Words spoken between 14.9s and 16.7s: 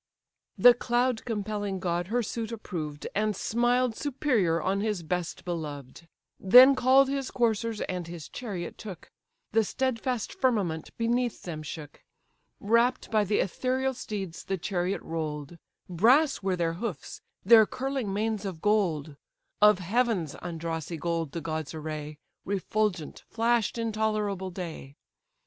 roll'd; Brass were